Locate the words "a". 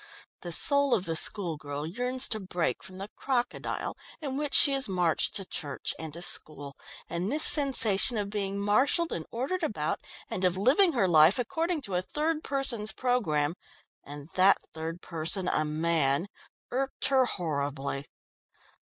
11.93-12.01, 15.47-15.63